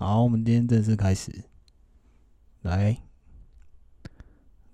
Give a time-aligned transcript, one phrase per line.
[0.00, 1.30] 好，我们今天正式开始。
[2.62, 2.96] 来，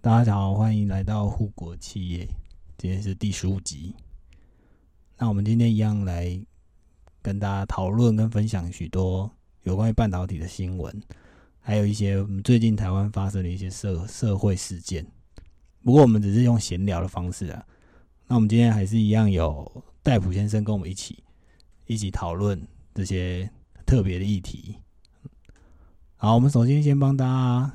[0.01, 2.29] 大家好，欢迎来到护国企业，
[2.79, 3.93] 今天是第十五集。
[5.19, 6.41] 那我们今天一样来
[7.23, 9.29] 跟大家讨论跟分享许多
[9.65, 11.03] 有关于半导体的新闻，
[11.59, 15.05] 还有一些我们最近台湾发生的一些社社会事件。
[15.83, 17.67] 不过我们只是用闲聊的方式啊。
[18.29, 21.25] 那我们今天还是一样有戴普先生跟我们一起
[21.87, 22.65] 一起讨论
[22.95, 23.51] 这些
[23.85, 24.77] 特别的议题。
[26.19, 27.71] 好，我们首先先帮大家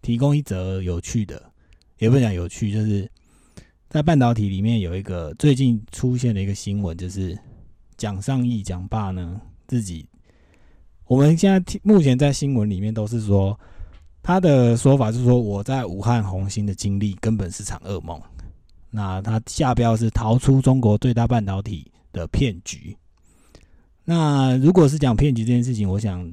[0.00, 1.52] 提供一则有趣的，
[1.98, 3.08] 也不讲有趣，就是
[3.90, 7.38] 在半导体里面有一个最近出现的一个新闻，就是
[7.98, 10.08] 蒋尚义蒋爸呢自己，
[11.04, 13.58] 我们现在目前在新闻里面都是说
[14.22, 18.18] 他的说法是说我在武汉红星的经历根本是场噩梦，
[18.90, 22.96] 那他下标是逃出中国最大半导体的骗局。
[24.06, 26.26] 那如果是讲骗局这件事情，我想。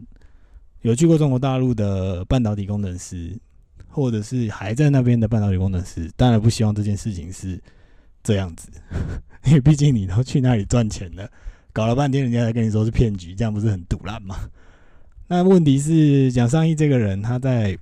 [0.86, 3.36] 有去过中国大陆的半导体工程师，
[3.88, 7.60] 或者是还在那边的半导体工程师，当然不希望这件事情是
[8.22, 8.70] 这样子，
[9.48, 11.28] 因为毕竟你都去那里赚钱了，
[11.74, 14.36] 搞了半天人家才跟你说是骗局，这样不是很堵烂吗？
[15.28, 17.76] 那问题是蒋尚义这个人，他在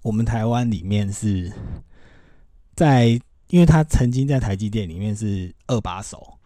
[0.00, 1.52] 我们台湾里面是
[2.74, 3.08] 在，
[3.48, 6.38] 因为他曾经在台积电里面是二把手，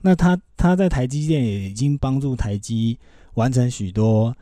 [0.00, 2.98] 那他他在台积电也已经帮助台积
[3.34, 4.34] 完成许多。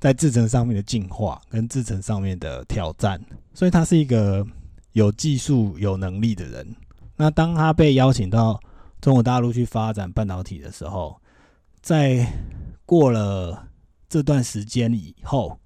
[0.00, 3.20] 在制程上面的进化跟制程上面的挑战，
[3.52, 4.44] 所以他是一个
[4.92, 6.66] 有技术、有能力的人。
[7.16, 8.58] 那当他被邀请到
[9.02, 11.20] 中国大陆去发展半导体的时候，
[11.82, 12.26] 在
[12.86, 13.68] 过了
[14.08, 15.58] 这段时间以后，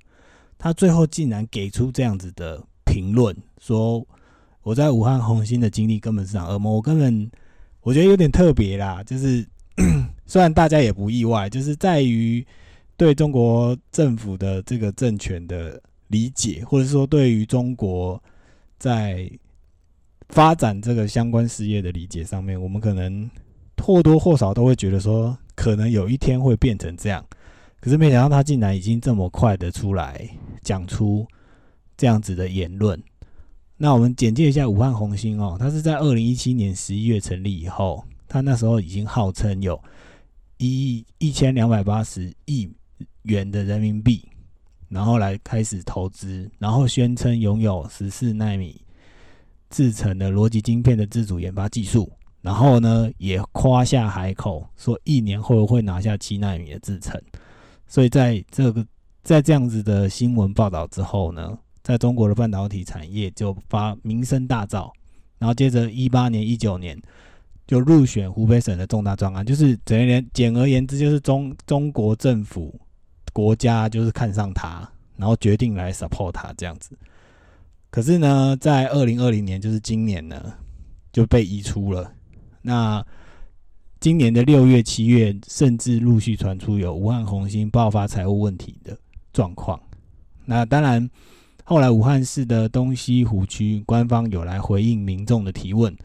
[0.58, 4.04] 他最后竟然给出这样子的评论：说
[4.62, 6.74] 我在武汉红星的经历根本是场噩梦。
[6.74, 7.30] 我根本
[7.82, 9.46] 我觉得有点特别啦，就是
[10.26, 12.44] 虽然大家也不意外，就是在于。
[12.96, 18.22] 对中国政府的这个政权的理解，或者说对于中国
[18.78, 19.28] 在
[20.28, 23.28] 发展这个相关事业的理解上面，我们可能
[23.78, 27.24] 或多或少都会觉得说，可能有一天会变成这样。
[27.80, 30.28] 可是没想到他竟然已经这么快的出来
[30.62, 31.26] 讲出
[31.96, 33.02] 这样子的言论。
[33.76, 39.78] 那我们简介一下武汉红星哦，它是在二零一七年十一月成立以后，它那时候已经号称有
[40.58, 42.70] 一亿一千两百八十亿。
[43.24, 44.26] 元的人民币，
[44.88, 48.80] 然后来开始投资，然后宣称拥有十四纳米
[49.68, 57.20] 制成的逻辑晶片的自主研发技术，然后呢也夸下海口说一年后会拿下七纳米的制成。
[57.86, 58.86] 所以在这个
[59.22, 64.90] 在这样子的新闻报道之后呢，在中国的半导体产业就发名声大噪，
[65.38, 67.00] 然后接着一八年、一九年
[67.66, 72.78] 就入选湖北省的重大专案，就是简而言简而言之，就是中中国政府。
[73.34, 76.96] 国家就是看上他，然后决定来 support 他这样子。
[77.90, 80.54] 可是呢，在二零二零年，就是今年呢，
[81.12, 82.10] 就被移出了。
[82.62, 83.04] 那
[84.00, 88.96] 今年的六月、七月，甚至陆续传出有武汉红星爆发财务问题的
[89.32, 89.80] 状况。
[90.44, 91.10] 那当然，
[91.64, 95.96] 后来武汉市的东西湖区官方有来回应民众的提问，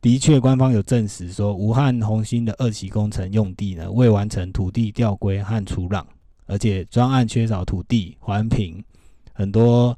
[0.00, 6.06] 的确，官方有证实说，武汉红星的二期工程用地呢，未完成土地调归和除让。
[6.46, 8.84] 而且专案缺少土地环评，
[9.32, 9.96] 很多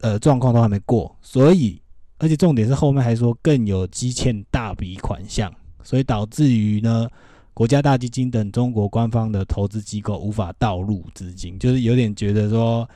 [0.00, 1.80] 呃状况都还没过，所以
[2.18, 5.50] 而且重点是后面还说更有积欠大笔款项，
[5.82, 7.08] 所以导致于呢
[7.54, 12.88] 国家大基金等中国官方的投资机构无法倒入资金，就是有点觉得说，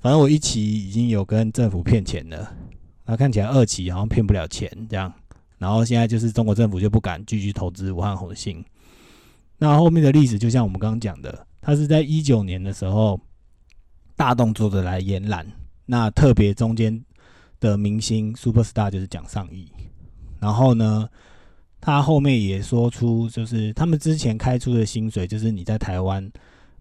[0.00, 2.52] 反正我一期已经有跟政府骗钱了，
[3.06, 5.12] 那看起来二期好像骗不了钱这样，
[5.58, 8.64] 然后现在就是中国政府就不敢继续投资武汉红星，
[9.58, 11.46] 那后面的历史就像我们刚刚讲的。
[11.66, 13.18] 他是在一九年的时候
[14.14, 15.46] 大动作的来延揽，
[15.86, 17.02] 那特别中间
[17.58, 19.66] 的明星 super star 就是蒋尚义，
[20.38, 21.08] 然后呢，
[21.80, 26.30] 他后面也说出，就是他们之前开出的薪水，就是你在台湾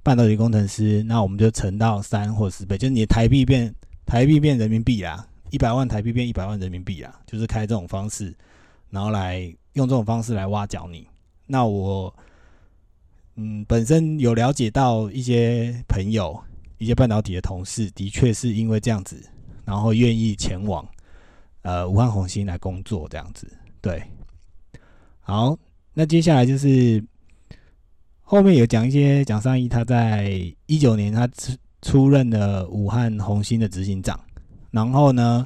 [0.03, 3.74] 半导体工程师，那我们就乘到三或十倍，就是你的台币变
[4.06, 8.35] 台币变人民币啦，一百万台币变一百万人民币啦，就是开这种方式，
[8.89, 9.39] 然后来
[9.74, 11.07] 用这种方式来挖角你，
[11.47, 12.13] 那我。
[13.35, 16.39] 嗯，本身有了解到一些朋友、
[16.77, 19.19] 一些半导体的同事，的确是因为这样子，
[19.65, 20.88] 然后愿意前往
[21.63, 23.51] 呃武汉红星来工作这样子。
[23.81, 24.03] 对，
[25.21, 25.57] 好，
[25.95, 27.03] 那接下来就是
[28.21, 34.19] 后面有讲一些蒋尚义，他在一九年他出出任了武汉红星的执行长，
[34.69, 35.44] 然后呢，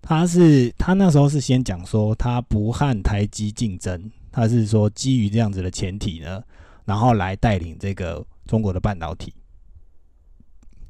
[0.00, 6.42] 他是他那时候是先讲说他不和台积竞争，他是说基于这样子的前提呢。
[6.90, 9.32] 然后来带领这个中国的半导体，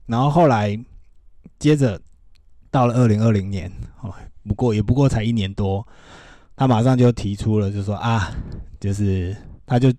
[0.07, 0.75] 然后后来
[1.59, 2.01] 接着
[2.71, 3.71] 到了二零二零年，
[4.01, 4.11] 哦，
[4.49, 5.87] 不过也不过才一年多，
[6.57, 8.33] 他马上就提出了，就说啊，
[8.81, 9.37] 就是
[9.67, 9.93] 他就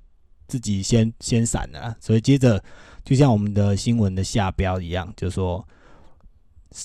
[0.48, 2.60] 自己先先闪了，所以接着
[3.06, 5.64] 就像我们的新闻的下标一样，就说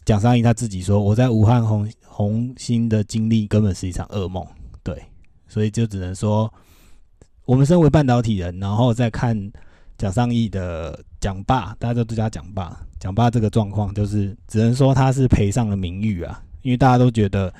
[0.05, 4.47] 蒋尚义他自己说，我在武汉红红星的经历根本是一场噩梦，
[4.83, 5.03] 对，
[5.49, 6.53] 所以就只能说。
[7.47, 9.51] 我们身为半导体人，然后再看
[9.97, 12.77] 蒋尚义的蒋爸，大家都叫他蒋爸。
[12.99, 17.53] 蒋爸这个状况，就是只能说他是赔上了名誉啊，因为大家都觉得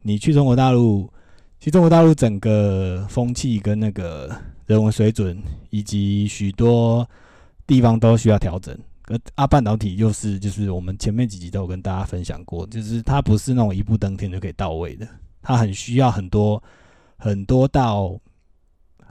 [0.00, 1.06] 你去中国大陆，
[1.58, 4.34] 其实中国大陆整个风气跟那个
[4.66, 5.38] 人文水准，
[5.68, 7.06] 以及许多
[7.66, 8.74] 地方都需要调整。
[9.08, 15.06] 而啊，半导体又是就是我们前面几集都有跟大家分享过，就是它不是那种一步登天就可以到位的，
[15.42, 16.62] 它很需要很多
[17.18, 18.18] 很多道。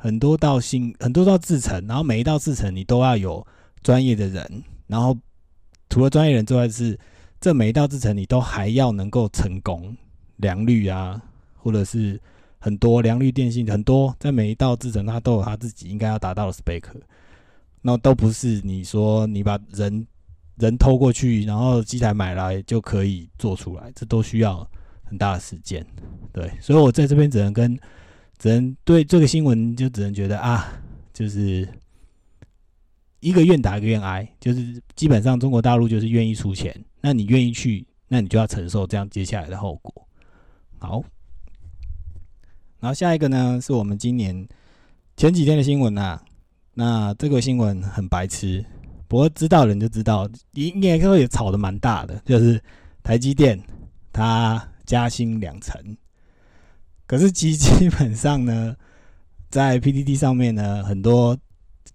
[0.03, 3.47] 很多道新，很多道制程，然后每一道制程你都要有
[3.81, 5.17] 专业的人，然后
[5.89, 6.99] 除了专业人之外，是
[7.39, 9.95] 这每一道制程你都还要能够成功
[10.35, 11.21] 良率啊，
[11.55, 12.21] 或者是
[12.59, 16.83] 很多良率电信很多，在每一道制程它都有它自己应该要达到的 spec，
[17.81, 20.05] 那都不是你说你把人
[20.57, 24.69] 人偷过去，然后机台买来就可以做出来，这都需要
[25.03, 25.85] 很大的时间，
[26.33, 27.79] 对，所以我在这边只能跟。
[28.43, 30.69] 只能对这个新闻就只能觉得啊，
[31.13, 31.65] 就是
[33.21, 40.05] 一个愿打一个愿挨，就是基本上中国大陆就是愿意出钱，那你愿意去，那你就要承受这样接下来的后果。
[40.77, 41.01] 好，
[42.81, 44.45] 然后下一个呢是我们今年
[45.15, 46.21] 前几天的新闻啊，
[46.73, 48.61] 那这个新闻很白痴，
[49.07, 52.61] 不过知道人就知道，应该说也炒的蛮大的，就是
[53.03, 53.57] 台积电
[54.11, 55.81] 它加薪两成。
[57.13, 58.75] 可是基基本上呢，
[59.51, 61.37] 在 PDD 上面呢，很多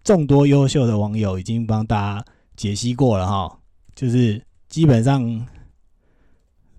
[0.04, 2.24] 众多优秀的网友已经帮大家
[2.54, 3.58] 解析过了哈，
[3.96, 5.44] 就是基本上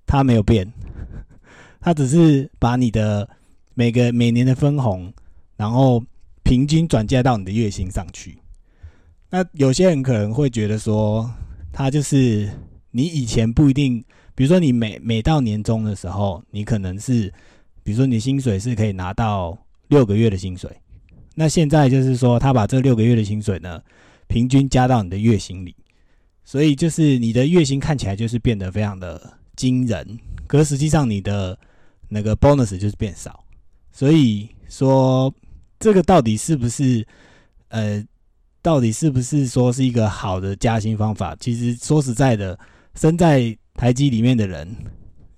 [0.06, 0.72] 它没有变，
[1.82, 3.28] 它只是把你的
[3.74, 5.12] 每个每年的分红，
[5.58, 6.02] 然后
[6.42, 8.40] 平均转嫁到你的月薪上去。
[9.30, 11.30] 那有些人可能会觉得说，
[11.74, 12.50] 它就是
[12.92, 14.02] 你以前不一定，
[14.34, 17.34] 比如说你每每到年终的时候，你可能是。
[17.90, 19.58] 比如说，你薪水是可以拿到
[19.88, 20.70] 六个月的薪水，
[21.34, 23.82] 那现在就是说，他把这六个月的薪水呢，
[24.28, 25.76] 平均加到你的月薪里，
[26.44, 31.58] 所以就是你的月薪看起来就是变得非常的惊人，可实际上你的
[32.10, 33.44] 那个 bonus 就是变少，
[33.92, 35.34] 所以说
[35.80, 37.04] 这个到底是不是
[37.70, 38.06] 呃，
[38.62, 41.36] 到底是不是说是一个好的加薪方法？
[41.40, 42.56] 其实说实在的，
[42.94, 44.76] 身在台积里面的人。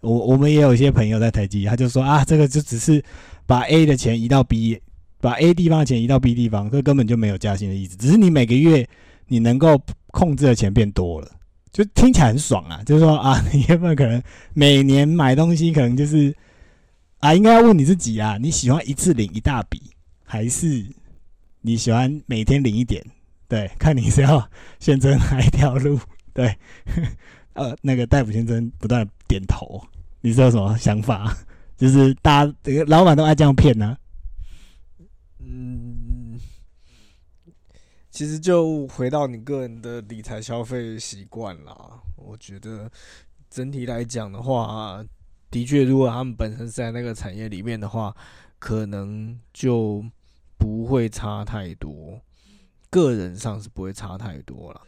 [0.01, 3.03] 我我们也有一些朋友在台积，他就说啊，这个就只是
[3.45, 4.79] 把 A 的钱移到 B，
[5.19, 8.87] 把 A 地方的钱移到 B 地方，这根本就没有加薪的意思，只是你每个月
[9.27, 11.31] 你能够控制的钱变多了，
[11.71, 12.81] 就听起来很爽啊。
[12.83, 14.21] 就是说啊， 你有没有可能
[14.53, 16.35] 每年买东西可能就是
[17.19, 19.79] 啊，应该要问你自己啊，你喜欢一次领一大笔，
[20.25, 20.83] 还是
[21.61, 23.05] 你喜欢每天领一点？
[23.47, 24.49] 对， 看你是要
[24.79, 25.99] 选择哪一条路。
[26.33, 26.55] 对，
[27.53, 29.81] 呃，那个戴夫先生不断点头。
[30.19, 31.33] 你是有什么想法？
[31.77, 33.97] 就是大家这个老板都爱这样骗呢？
[35.39, 36.37] 嗯，
[38.09, 42.01] 其实就回到你个人的理财消费习惯啦。
[42.17, 42.91] 我觉得
[43.49, 45.03] 整体来讲的话，
[45.49, 48.13] 的确，如果他们本身在那个产业里面的话，
[48.59, 50.05] 可能就
[50.57, 52.19] 不会差太多。
[52.91, 54.81] 个人上是不会差太多了。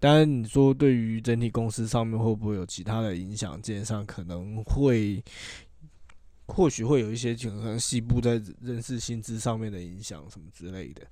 [0.00, 3.60] 当然，你说对于整体公司上面会不会有其他的影响？
[3.60, 5.22] 基本上可能会，
[6.46, 11.06] 或许会有一些可能细部在人事薪资上面的影响什么之类的。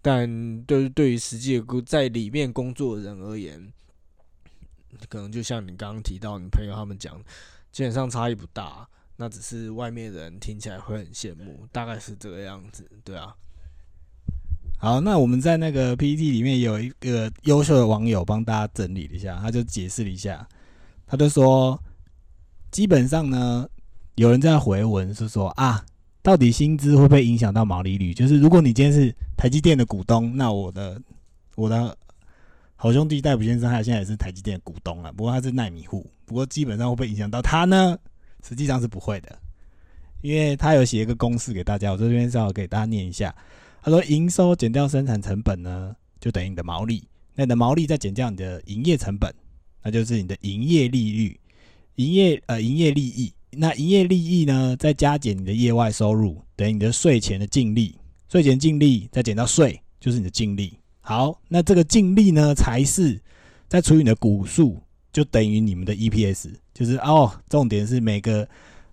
[0.00, 3.72] 但对于对于实际在里面工作的人而言，
[5.10, 7.22] 可能就像你刚刚提到你朋友他们讲，
[7.70, 8.88] 基本上差异不大。
[9.16, 13.36] 那只是外面人听起来会很羡慕，大概是这个样子，对啊。
[14.82, 20.44] 好，那我们在那个 PPT 里面有一个优秀的网友帮大家整理了一下，他就解释了一下，
[21.06, 21.80] 他就说，
[22.72, 23.64] 基本上呢，
[24.16, 25.84] 有人在回文是说啊，
[26.20, 28.12] 到底薪资会不会影响到毛利率？
[28.12, 31.00] 就是如果你今天是台积电的股东，那我的
[31.54, 31.96] 我的
[32.74, 37.96] 好兄弟戴普先生，他现在也是台积电的股东了，不过他是奈米户，不过基本上会不会影响到他呢？
[38.42, 39.38] 实际上是不会的，
[40.22, 43.32] 因为他有写一个公式给大家，我这边正好给大家念一下。
[43.82, 47.02] 他说：“营收减掉生产成本呢，就等于你的毛利。
[47.34, 49.34] 那你的毛利再减掉你的营业成本，
[49.82, 51.38] 那就是你的营业利率。
[51.96, 57.96] 营业呃营业利益，那营业利益呢，再加减你的业外收入，等于你的税前的净利。
[58.28, 60.72] 税前净利再减到税，就是你的净利。
[61.00, 63.20] 好，那这个净利呢，才是
[63.68, 64.80] 再除以你的股数，
[65.12, 66.52] 就等于你们的 EPS。
[66.72, 68.48] 就是哦，重点是每个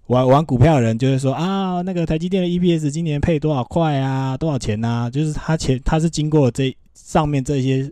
[0.10, 5.08] 玩玩股票的人就会说啊，那个台积电的 EPS 今年配多少块啊，多少钱呐？
[5.08, 7.92] 就是他前他是经过这上面这些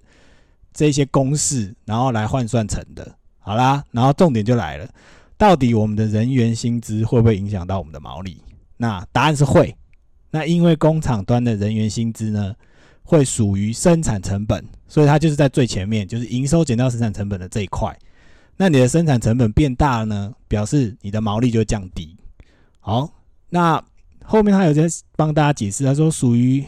[0.74, 3.16] 这些公式，然后来换算成的。
[3.38, 4.90] 好啦，然后重点就来了，
[5.38, 8.42] 到底我们的人员薪资会不会影响到我们的毛利？
[8.78, 9.76] 那答案是会。
[10.32, 12.52] 那因为工厂端的人员薪资呢，
[13.04, 17.96] 会属于生产成本，所以它就是在最前面，就是营收减掉生产成本的这一块。
[18.58, 22.18] 那你的生产成本变大了呢，表示你的毛利就降低。
[22.80, 23.10] 好，
[23.50, 23.82] 那
[24.24, 26.66] 后面他有在帮大家解释，他说属于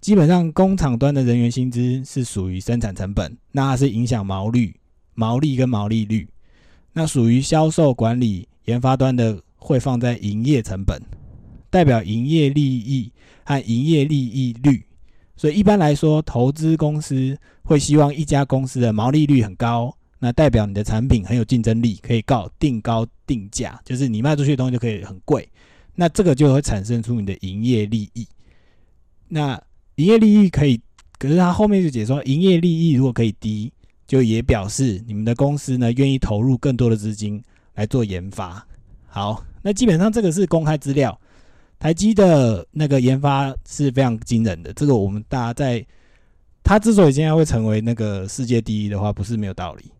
[0.00, 4.74] 基本上工厂端的人员薪资是属于生产成本，那是影响毛利、
[5.14, 6.28] 毛利跟毛利率。
[6.92, 11.00] 那属于销售管理、研发端的会放在营业成本。
[11.68, 13.12] 代表营业利益
[13.44, 14.86] 和营业利益率，
[15.36, 25.48] 所以一般来说，投资公司会希望一家公司的毛利率很高，那代表你的产品很有竞争力，可以告定高定价，就是你卖出去的东西就可以很贵，
[25.94, 28.26] 那这个就会产生出你的营业利益。
[29.28, 29.60] 那
[29.96, 30.80] 营业利益可以，
[31.18, 33.72] 可是他后面就解说，营业利益如果可以低，
[34.06, 37.42] 就也表示你们的公司呢愿意投入更多的资金
[37.74, 38.66] 来做研发。
[39.06, 41.18] 好，那基本上这个是公开资料。
[41.78, 45.86] 台积的那个研发是非常惊人的，这个我们大家在，
[46.62, 49.92] 它之所以现在会成为那个世界第一的话，不是没有道理。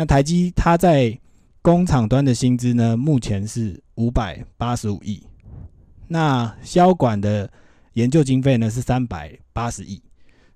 [0.00, 1.14] 那台积它在
[1.60, 5.22] 工厂端的薪资呢，目前是五百八十五亿，
[6.08, 7.52] 那销管的
[7.92, 10.00] 研究经费呢是三百八十亿，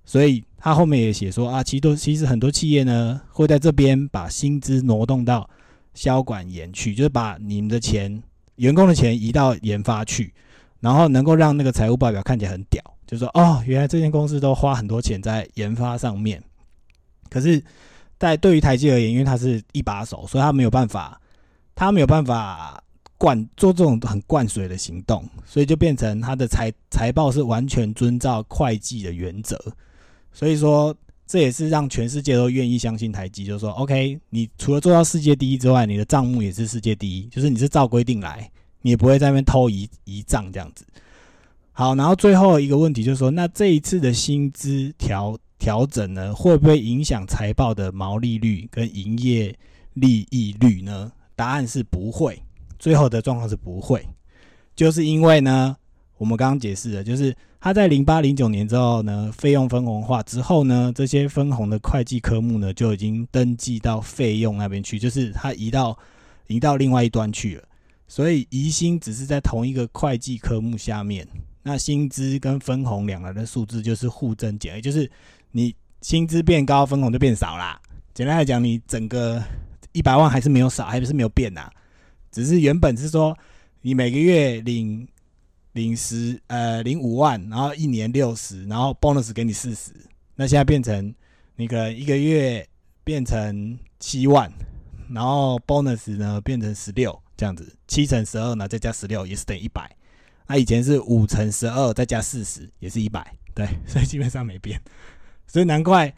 [0.02, 5.46] 所以他后面也写说啊，其实其实很多企业呢会在这边把薪资挪动到
[5.92, 8.22] 销管研去，就是把你们的钱、
[8.56, 10.32] 员工的钱移到研发去。
[10.80, 16.42] 然后能够让那个财务报表看起来很屌，就说哦，原来这间公司都花很多钱在研发上面。
[17.28, 17.62] 可是，
[18.18, 21.20] 在对于台积而言，因为它是一把手，所以他没有办法，
[21.74, 22.82] 他没有办法
[23.18, 29.58] 灌做这种很灌水的行动，所以就变成他的财财报是完全遵照会计的原则。
[30.32, 30.94] 所以说，
[31.26, 38.50] 这也是让全世界都愿意相信台积，就是说，OK，你除了做到世界第一之外，你的账目也是世界第一，就是你是照规定来。
[38.82, 40.84] 你也不会在那边偷一一账这样子。
[41.72, 49.58] 好，然后最后一个问题就是说，那这一次的薪资调调整呢，会不会影响财报的毛利率跟营业
[49.94, 51.10] 利益率呢？
[51.34, 52.38] 答案是不会。
[52.78, 54.06] 最后的状况是不会，
[54.76, 55.74] 就是因为呢，
[56.18, 65.98] 我们刚刚解释了，就是他在零八零九年之后呢，费用分红化之后呢，这些分红的会计科目呢，就已经登记到费用那边去，就是它移到
[66.46, 67.64] 移到另外一端去了。
[68.06, 71.26] 所以，疑薪只是在同一个会计科目下面，
[71.62, 75.10] 那薪资跟分红两人的数字就是互增减，也就是
[75.56, 77.80] 你薪资变高，分红就变少啦。
[78.12, 79.40] 简单来讲，你整个
[79.92, 81.70] 一百万还是没有少，还不是没有变呐？
[82.32, 83.38] 只是原本是说
[83.82, 85.06] 你每个月领
[85.74, 89.92] 领十呃领五万，然后一年六十，然后 bonus 给你四十，
[90.34, 91.14] 那现在变成
[91.54, 92.66] 你可能一个月
[93.04, 94.52] 变成七万，
[95.08, 97.16] 然后 bonus 呢变成十六。
[97.36, 99.88] 这样子，七乘十二呢，再加十六也是等于一百。
[100.48, 104.80] 那以前是五乘十二再加四十也是一百，对，所以基本上没变。
[105.46, 106.14] 所以难怪，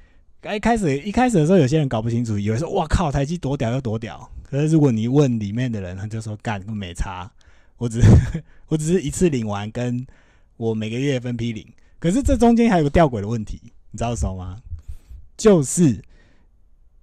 [0.54, 4.30] 一开始一开始的时候，有些人搞不清楚，以为说哇靠，台积多屌又多屌。
[4.42, 7.30] 可是如果你问里面的人，他就说干没差，
[7.76, 8.08] 我只是
[8.68, 10.06] 我只是一次领完，跟
[10.56, 11.66] 我每个月分批领。
[11.98, 14.58] 可是这中间还有个吊诡的问题，你知道什么吗？
[15.36, 16.02] 就是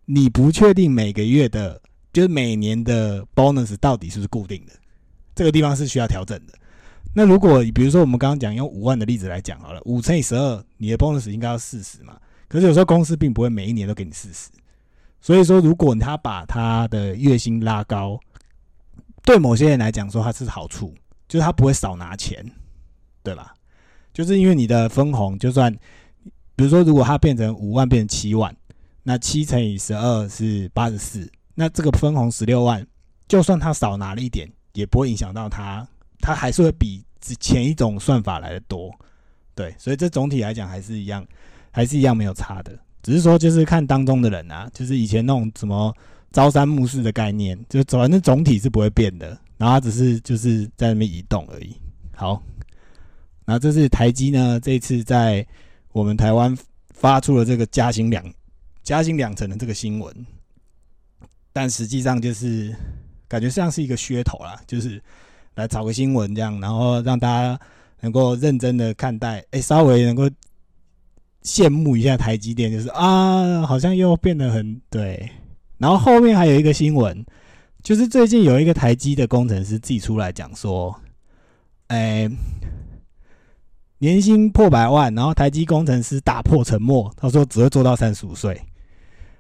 [0.06, 1.82] 你不确定每个月的。
[2.14, 4.74] 就是每年的 bonus 到底是不是固定的？
[5.34, 6.54] 这个地方是需要调整的。
[7.14, 12.20] 那如果比如说我们刚刚讲用五万的例子来讲好了，五乘以十二，你的 bonus 应该要四十嘛？
[12.48, 14.50] 可是有时候公司并不会每一年都给你四十，
[15.22, 18.20] 所以说如果他把他的月薪拉高，
[19.24, 20.94] 对某些人来讲说他是好处，
[21.28, 22.46] 就是他不会少拿钱，
[23.24, 23.54] 对吧？
[24.14, 25.74] 就是因为你的分红，就算
[26.56, 28.56] 比如说如果他变成五万变成七万，
[29.04, 31.32] 那七乘以十二是八十四。
[31.56, 32.86] 那这个分红十六万，
[33.28, 35.88] 就算他少拿了一点，也不会影响到他，
[36.24, 38.90] 它还是会比之前一种算法来的多，
[39.54, 41.28] 对，所以这总体来讲还是一样，
[41.70, 45.94] 还是一样没有差的，只是说就是看当中的人啊，就是以前那种什么
[46.32, 51.76] 朝三暮四的概念，就反正总体是不会变的，然后只是就是在那边移动而已。
[52.16, 52.42] 好，
[53.44, 55.46] 那这是台积呢，这次在
[55.92, 56.58] 我们台湾
[56.92, 58.24] 发出了这个加薪两
[58.82, 60.26] 加薪两成的这个新闻。
[61.52, 62.74] 但实际上就是
[63.28, 65.00] 感觉像是一个噱头啦，就是
[65.56, 67.60] 来炒个新闻这样，然后让大家
[68.02, 70.30] 能够认真的看待，哎，稍微能够
[71.44, 75.30] 羡慕一下台积电，就是啊，好像又变得很对。
[75.78, 77.26] 然后后面还有一个新闻，
[77.82, 80.96] 就是最近有一个台积的工程师自己出来讲说，
[81.88, 82.30] 哎，
[83.98, 88.60] 年薪破百万，然后台积工程师打破沉默，他说只会做到三十五岁。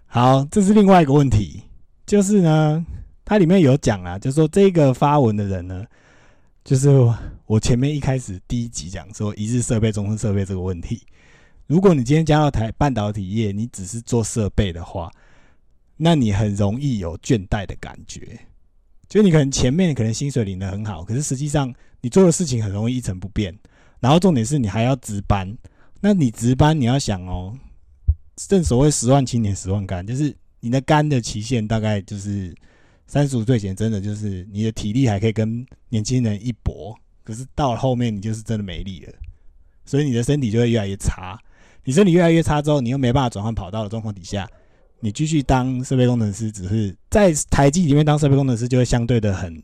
[0.05, 1.63] 好，这是另外一个问题，
[2.05, 2.85] 就是呢，
[3.25, 5.85] 它里面有讲啊，就是说这个发文的人呢，
[6.63, 6.89] 就是
[7.45, 11.01] 我前面一开始第一集讲说一日设备、终身设备这个问题。
[11.67, 15.11] 如果你今天加到台半导体业，你只是做设备的话，
[15.97, 18.39] 那你很容易有倦怠的感觉。
[19.09, 23.53] 就你可能前面可能薪水领的很好，可是实际上你做的事情很容易一成不变。
[23.99, 25.57] 然后重点是你还要值班，
[25.99, 27.57] 那你值班你要想哦，
[28.35, 32.55] 正所谓十万青年十万干，就是你的肝的期限大概就是
[33.13, 39.13] 三十五岁前，真的就是你的体力还可以跟年轻人一搏，可是到了后面你就是真的没力了，
[39.85, 41.39] 所以你的身体就会越来越差。
[41.83, 44.49] 你身体越来越差之后，你又没办法转换跑道的状况底下，
[44.99, 49.61] 你继续当设备工程师，只是在台积里面当设备工程师就会相对的很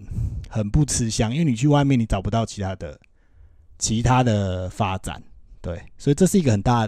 [0.48, 3.00] 很不吃香，因为你去外面你找不到其他的
[3.80, 5.20] 其他的发展，
[5.60, 6.88] 对，所以这是一个很大，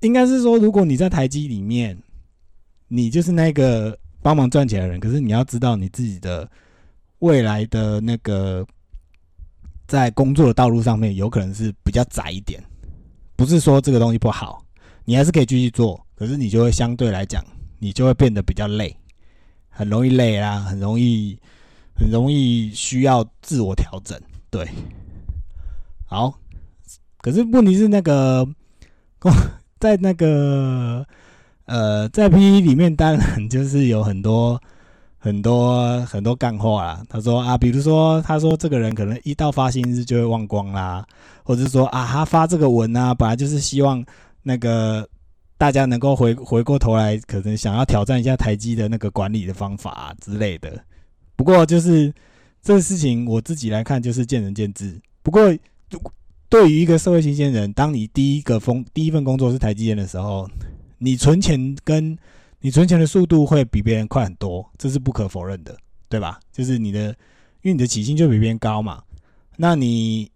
[0.00, 1.98] 应该是说，如果你在台积里面，
[2.88, 6.48] 你就是那个帮忙赚钱的人，可是你要知道你自己的
[7.20, 8.66] 未来的那个
[9.86, 12.62] 在工作的道路上面有可能是比较窄一点。
[13.36, 14.62] 不是说这个东西不好，
[15.04, 17.42] 你还是可以继续做，可是你就会相对来讲，
[17.78, 18.94] 你就会变得比较累，
[19.70, 21.38] 很容易累啦，很容易，
[21.94, 24.20] 很容易需要自我调整。
[24.50, 24.68] 对，
[26.04, 26.38] 好，
[27.22, 28.46] 可是问题是那个，
[29.80, 31.06] 在那个
[31.70, 34.60] 呃，在 P 里面当然就是有很多。
[35.22, 41.06] 很多很多干话啦，他说啊，比如说他说这个人可能一到发薪日就会忘光啦，
[41.44, 44.02] 或者说啊，他发这个文啊，本来就是希望
[44.42, 45.06] 那个
[45.58, 50.72] 大家能够回回过头来，可能想要挑战一下台积的那个管理的方法之类的。
[51.36, 52.10] 不过就是
[52.62, 54.98] 这个事情我自己来看就是见仁见智。
[55.22, 55.54] 不过
[56.48, 60.48] 对于一个社会新鲜人，当你第一个封第一份工作是台积电的时候，
[61.02, 62.16] 你存钱跟
[62.60, 65.74] 你存钱的速度会比别人快很多，这是不可否认的，
[66.10, 66.38] 对吧？
[66.52, 67.08] 就是你的，
[67.62, 69.02] 因为你的起薪就比别人高嘛。
[69.56, 70.30] 那你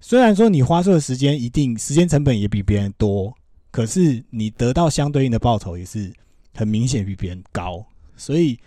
[0.00, 3.32] 虽然说你花出的时间一定时间成本也比别人多，
[3.70, 6.12] 可是你得到相对应的报酬也是
[6.56, 7.86] 很明显比别人高。
[8.16, 8.58] 所以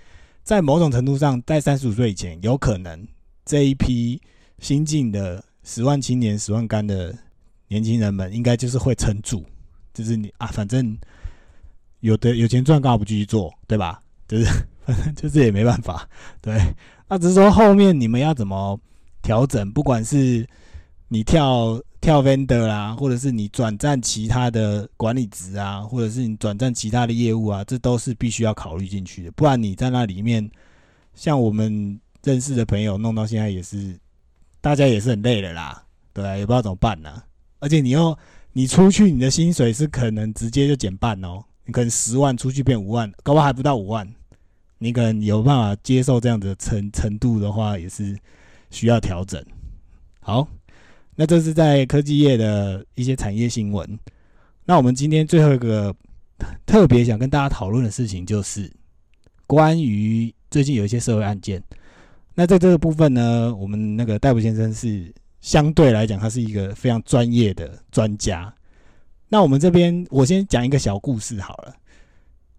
[0.43, 3.05] 在某种程度上，在三十五岁以前，有可能
[3.43, 4.21] 这一批
[4.59, 7.13] 新进的十万青年、十万干的
[7.67, 9.43] 年轻人们，应该就是会撑住，
[9.93, 10.97] 就是你啊，反正。
[12.03, 14.01] 有的有钱赚，干嘛不继续做，对吧？
[14.27, 14.45] 就是
[14.85, 16.07] 反正就是也没办法，
[16.41, 16.53] 对。
[17.07, 18.77] 那只是说后面你们要怎么
[19.21, 20.45] 调整，不管是
[21.07, 29.31] 你跳跳 vendor 啦，或者是你转战其他的管理职啊，或者是你转战其他的业务啊，这都是必须要考虑进去的。
[29.31, 30.49] 不然你在那里面，
[31.15, 33.97] 像我们认识的朋友弄到现在也是，
[34.59, 37.23] 大家也是很累的啦，对，也不知道怎么办呢。
[37.59, 38.17] 而且你又
[38.51, 41.41] 你出去，你的薪水是可能直接就减半哦。
[41.65, 44.07] 你可能十万出去变五万，搞不好还不到五万。
[44.79, 48.17] 你可能有办法接受这样的程程度的话，也是
[48.69, 49.41] 需要调整。
[50.19, 50.45] 好，
[51.15, 53.97] 那这是在科技业的一些产业新闻。
[54.65, 55.95] 那我们今天最后一个
[56.65, 58.69] 特别想跟大家讨论的事情，就是
[59.47, 61.63] 关于最近有一些社会案件。
[62.35, 68.53] 那在这个部分呢，我们那个戴普先生是相对来讲，他是一个非常专业的专家。
[69.33, 71.73] 那我们这边，我先讲一个小故事好了。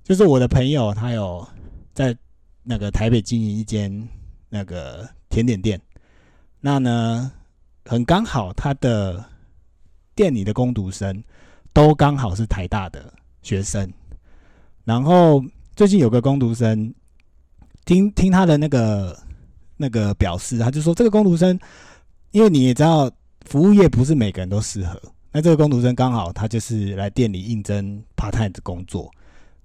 [0.03, 1.47] 就是我的朋友，他有
[1.93, 2.13] 在
[2.65, 4.09] 那个台北经营一间
[4.49, 5.81] 那个甜点店。
[6.59, 7.31] 那呢，
[7.85, 9.25] 很刚好，他的
[10.17, 11.23] 店里的工读生
[11.73, 13.89] 都刚好是台大的学生。
[14.83, 15.41] 然后
[15.77, 16.93] 最近有个工读生，
[17.85, 19.17] 听听他的那个
[19.77, 21.57] 那个表示，他就说这个工读生，
[22.33, 23.09] 因为你也知道，
[23.43, 25.01] 服务业不是每个人都适合。
[25.37, 29.11] 那这个工读生刚好他就是来店里应征 part time 的工作，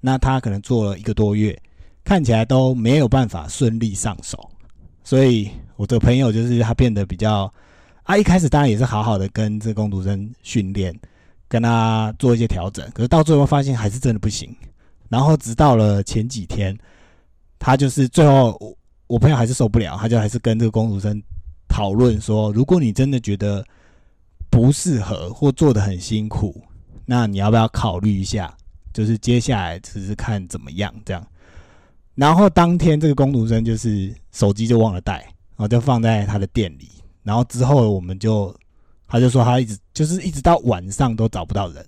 [0.01, 1.55] 那他可能做了一个多月，
[2.03, 4.49] 看起来都没有办法顺利上手，
[5.03, 7.53] 所以我的朋友就是他变得比较
[8.01, 10.91] 啊，一开始当然也是好好的跟这个工读生训练，
[11.47, 14.51] 跟他做一些调整，可是到最后发现还是真的不行，
[15.07, 16.75] 然后直到了前几天，
[17.59, 21.21] 他就是最后我我朋友还是受不了，他就还是跟这个工读生
[21.67, 23.63] 讨论说，如果你真的觉得。
[24.49, 26.61] 不适合或做的很辛苦，
[27.05, 28.55] 那你要不要考虑一下？
[28.91, 31.25] 就是接下来只是看怎么样这样。
[32.15, 36.89] 然后当天这个工读生就是手机就忘了带，然后就放在他的店里。
[37.23, 38.53] 然后之后我们就
[39.07, 41.85] 他就说他一直就是一直到晚上都找不到人。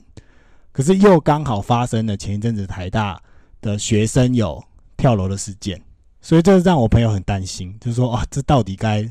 [0.72, 3.22] 可是又刚好发生了前一阵子台大
[3.60, 4.64] 的学生有
[4.96, 5.82] 跳楼的事件，
[6.22, 9.06] 所以这让我朋友很担心，就说啊，这到底该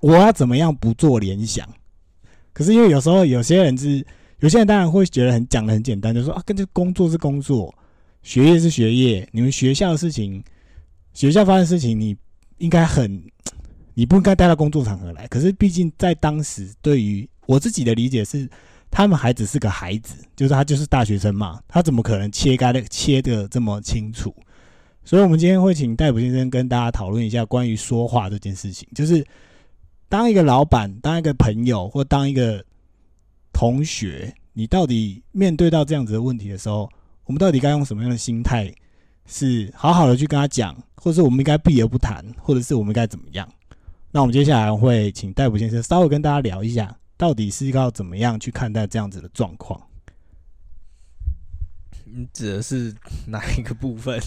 [0.00, 1.68] 我要怎么样不做联想？
[2.54, 4.02] 可是因为有时候有些人是，
[4.38, 7.74] 有些人当然会觉得很讲的很简单，就说啊，跟这工作是工作，
[8.22, 10.42] 学业是学业，你们学校的事情，
[11.12, 12.16] 学校发生的事情，你
[12.56, 13.22] 应该很，
[13.92, 15.26] 你不应该带到工作场合来。
[15.26, 18.48] 可是毕竟在当时，对于我自己的理解是。
[18.96, 24.32] 他们还只是个孩子，就是他就是大学生嘛，他怎么可能切开的切的这么清楚？
[25.04, 28.86] 所以，我们今天会请戴普先生跟大家讨论一下关于说话这件事情。
[28.94, 29.26] 就是
[30.08, 32.64] 当一个老板、当一个朋友或当一个
[33.52, 36.88] 同学，你到底面对到这样子的问题的时候，
[37.24, 38.72] 我们到底该用什么样的心态？
[39.26, 43.48] 是好好的去跟他讲，或者是我们应该避而不谈，或者是我们该怎么样？
[44.10, 46.94] 那我们接下来会请戴普先生稍微跟大家聊一下。
[47.16, 49.80] 到底是要怎么样去看待这样子的状况？
[52.04, 52.94] 你指的是
[53.26, 54.20] 哪一个部分？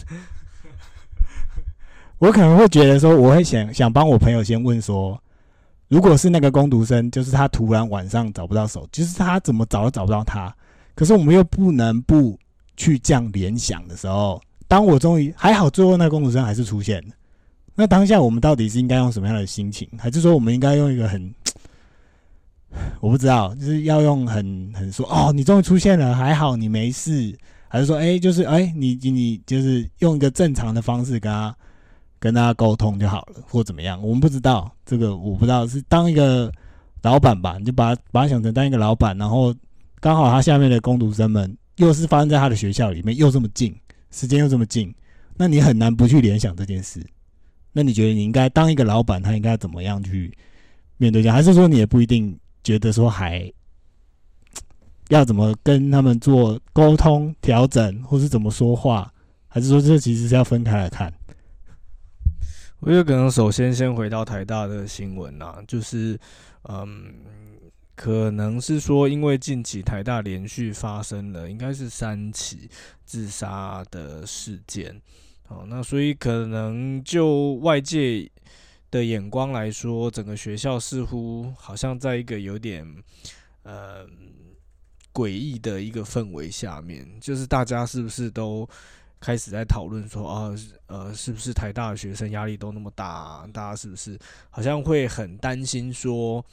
[2.17, 5.21] 我可能会觉得说，我会想想帮我朋友先问说，
[5.87, 10.53] 如果是那个工读生，就是他突然晚上找不到手，就是他怎么找都找不到他，
[10.95, 12.37] 可是我们又不能不
[12.75, 17.13] 去这样联想的时候，当我终于还好，最后那个工读生还是出现了，
[17.75, 21.33] 那当下我们到底是应该用什么样的心情，还是说我们应该用一个很？
[22.99, 27.35] 我不知道，就是要用很很说哦，你终于出现了，还好你没事，
[27.69, 31.55] 还是说哎，就是哎，你你就是用一个正常的方式跟他
[32.19, 34.01] 跟大家沟通就好了，或怎么样？
[34.01, 36.51] 我们不知道这个，我不知道是当一个
[37.01, 39.53] 老板吧，你就把他把他想成当一个老板，然后
[39.99, 43.75] 刚好他下面的工读生们又是发生在他的学校里面，又这么近，
[44.11, 44.93] 时间又这么近，
[45.35, 47.05] 那你很难不去联想这件事。
[47.71, 50.35] 那你觉得你应该当一个老板，他应该怎么样去
[50.97, 51.35] 面对这样？
[51.35, 52.37] 还是说你也不一定？
[52.63, 53.49] 觉得说还
[55.07, 59.09] 要怎么跟他们做沟通调整，或是怎么说话，
[59.47, 61.13] 还是说这其实是要分开来看？
[62.79, 66.19] 我觉得可能首先先回到台大的新闻啊，就是
[66.63, 67.13] 嗯，
[67.95, 72.69] 可能是说因为近期台大连续发生了应该是三起
[73.05, 75.01] 自杀的事件，
[75.47, 78.29] 哦，那所以可能就外界。
[78.89, 82.87] 的眼光来说，整个学校似乎好像在一个有点
[83.63, 84.07] 呃
[85.13, 88.67] 诡异的一个氛围下面，就是大家是不是都
[89.19, 90.55] 开始在讨论说啊，
[90.87, 93.47] 呃，是不是台大的学生压力都那么大？
[93.53, 94.17] 大家是不是
[94.49, 96.43] 好像会很担心说，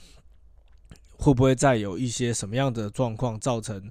[1.18, 3.90] 会不会再有一些什么样的状况造成？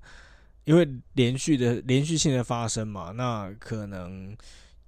[0.66, 4.36] 因为连续的连续性的发生嘛，那可能。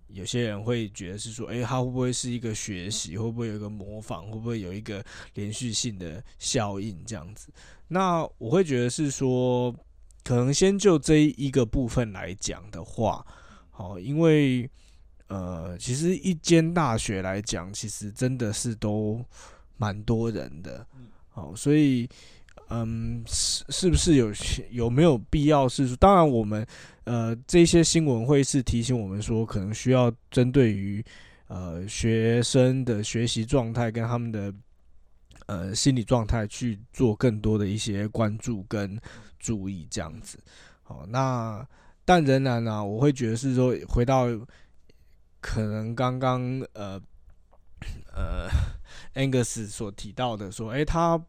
[0.10, 3.18] 有些人会觉得是说，诶，他会不会是一个学习？
[3.18, 4.28] 会不会有一个模仿？
[4.28, 7.50] 会不会有一个连续性的效应这样子？
[7.90, 9.76] 那我会觉得是说，
[10.24, 13.26] 可能先就这一个部分来讲的话，
[13.76, 14.70] 好，因为
[15.28, 19.24] 呃，其实一间大学来讲，其实真的是都
[19.78, 20.88] 蛮多人的，
[21.30, 22.08] 好，所以。
[22.70, 24.34] 嗯，是是不是有
[24.72, 25.96] 有没有必要是？
[25.98, 26.66] 当然，我们
[27.04, 31.06] 呃这些新闻会是提醒我们说，可能需要针对于
[31.46, 34.52] 呃学生的学习状态跟他们的
[35.46, 39.00] 呃心理状态去做更多的一些关注跟
[39.38, 40.40] 注意这样子。
[40.82, 41.64] 好，那
[42.06, 44.28] 但仍然呢，我会觉得是说回到
[45.42, 47.02] 可能刚刚呃
[48.14, 48.48] 呃
[49.16, 51.22] Angus 所提到的说，诶，他。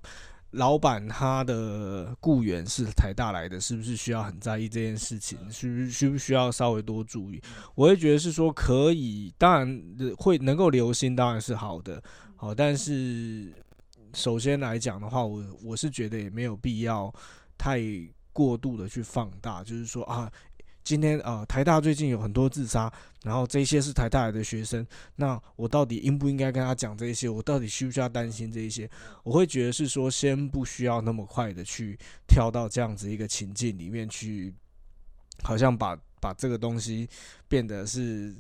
[0.53, 5.37] 老板他的雇员是台大来的，是不是需要很在意这件事情？
[5.51, 7.43] 需需不需要稍微多注意？
[7.75, 9.85] 我会觉得是说可以，当然
[10.17, 12.03] 会能够留心，当然是好的。
[12.37, 13.53] 好，但是
[14.15, 17.13] 首先来讲的话，我我是觉得也没有必要
[17.59, 17.79] 太
[18.33, 20.33] 过度的去放大，就是说啊。
[20.87, 22.91] 今天啊，台大最近有很多自杀，
[23.25, 27.29] 然后这些是台大来的学生，那我到底应不应该跟他讲这些？
[27.29, 28.89] 我到底需不需要担心这一些？
[29.25, 34.55] 我会觉得是说，先不需要那么快的去跳到这样子一个情境里面去，
[35.43, 37.09] 好像把把这个东西
[37.49, 38.33] 变得是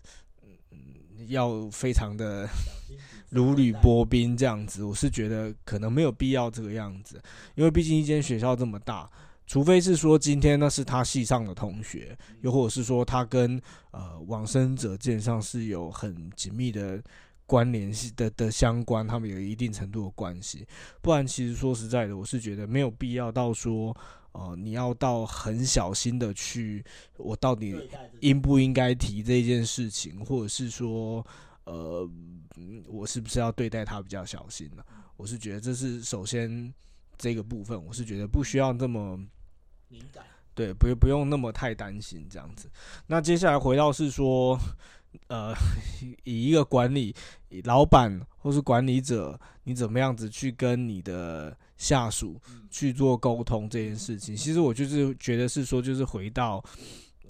[1.26, 2.48] 要非常的
[3.28, 4.84] 如履薄冰这样子。
[4.84, 7.20] 我是觉得可能没有必要这个样子，
[7.56, 9.10] 因为毕竟一间学校这么大。
[9.46, 13.60] 除非是说今天那是他系上的同学，又或者是说他跟
[13.92, 17.00] 呃往生者剑上是有很紧密的
[17.46, 20.66] 关联系的的相关，他们有一定程度的关系。
[21.00, 23.96] 不然，其实说实在的，我是觉得没有必要到说，
[24.32, 26.84] 呃，你要到很小心的去，
[27.16, 27.76] 我到底
[28.18, 31.24] 应不应该提这件事情，或者是说，
[31.66, 32.10] 呃，
[32.88, 34.82] 我是不是要对待他比较小心呢？
[35.16, 36.74] 我是觉得这是首先
[37.16, 39.24] 这个部分，我是觉得不需要这么。
[39.88, 42.70] 敏感对，不不用那么太担心这样子。
[43.06, 44.58] 那接下来回到是说，
[45.28, 45.54] 呃，
[46.24, 47.14] 以一个管理
[47.64, 54.34] 老板或是管理者，你怎么样子去跟你的下属去做沟通这件事情？
[54.34, 56.64] 其实我就是觉得是说，就是回到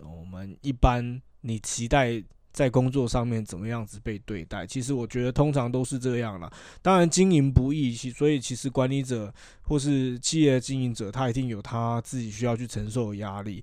[0.03, 2.23] 我们一般你期待。
[2.57, 4.67] 在工作上面怎么样子被对待？
[4.67, 6.51] 其实我觉得通常都是这样了。
[6.81, 13.63] 当然经营不易，其所以其实管理者或是企业经营者，他一定有他自己需要去承受的压力。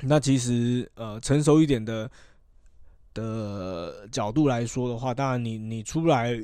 [0.00, 2.10] 那其实呃，成熟一点的
[3.12, 6.42] 的角度来说的话，当然你你出来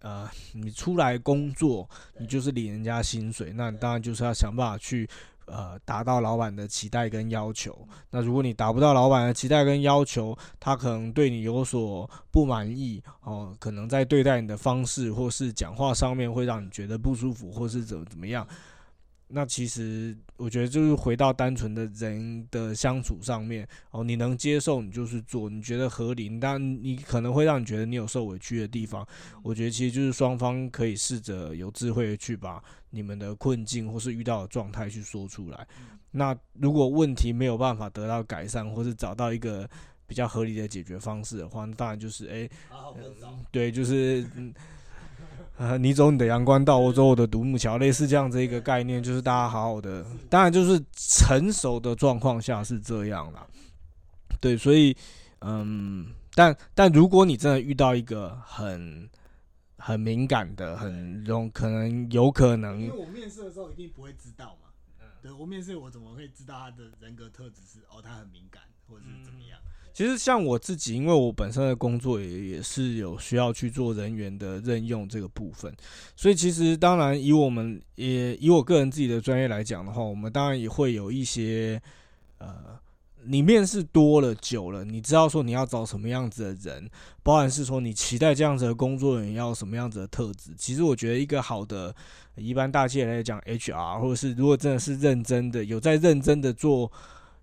[0.00, 5.08] 呃，你出来工作，你就是领人家薪水，那当然就是要想办法去。
[5.46, 7.86] 呃，达到老板的期待跟要求。
[8.10, 18.46] 那如果你达不到老板的期待跟要求，他可能对你有所不满意哦，可能在对待你的方式或是讲话上面会让你觉得不舒服，或是怎么怎么样。
[19.28, 29.04] 那其实我觉得就是回到单纯的人的相处上面哦，你能接受你就是做，你觉得合理，但你可能会让你觉得你有受委屈的地方。
[29.42, 35.66] 我觉得其实就是双方可以试着有智慧的去把你们的困境或是遇到的状态去说出来。
[36.12, 39.68] 那如果问题没有办法得到改善，或是找到一个
[40.06, 42.48] 比较合理的解决方式的话，那当然就是哎，
[43.50, 44.54] 对，就是嗯。
[45.58, 53.46] 呃，你走你的阳关道，我走我的独木桥，类似这样子一个概念，就是大家好好的，当然就是成熟的状况下是这样啦。
[54.38, 54.94] 对，所以，
[55.40, 59.08] 嗯，但但如果你真的遇到一个很
[59.78, 64.68] 很敏感的，很容可能有可能，因为我面试的时候一定不会知道嘛，
[65.22, 69.58] 对我面试我怎么会知道他的人格特质是哦，他很敏感或者是怎么样？
[69.96, 75.74] 其实像我自己，因为我本身的工作也也是有需要去做人员的任用这个部分，
[76.14, 81.80] 所以其实当然以我们也以我个人自己的专业来讲的话，我们当然也会有一些
[82.36, 82.78] 呃，
[83.24, 86.90] 你面试多了久了，你知道说你要找什么样子的人，
[87.22, 90.50] 包含是说你期待这样子的工作人员要什么样子的特质。
[90.58, 91.96] 其实我觉得一个好的
[92.34, 96.92] 一般大企业来讲，HR 或者是如果真的是认真的有在认真的做。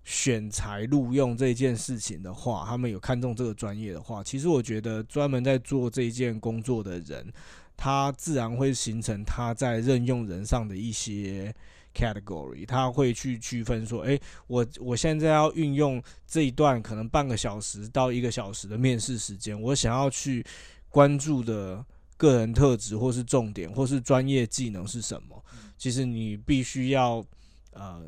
[0.04, 7.26] 选材录用这件事情的话，他们有看中这个专业的话，其实我觉得专门在做这件工作的人，
[7.74, 11.54] 他自然会形成他在任用人上的一些
[11.94, 20.44] category，他会去区分说，诶，我我现在要运用这一段可能半个小时到一个小时的面试时间，我想要去
[20.90, 21.82] 关注的
[22.18, 25.42] 个人特质或是重点或是专业技能是什么？
[25.78, 27.24] 其实你必须要，
[27.72, 28.02] 呃。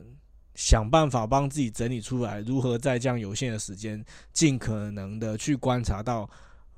[0.56, 6.28] 想办法帮自己整理出来，如何在这样有限的时间，尽可能的去观察到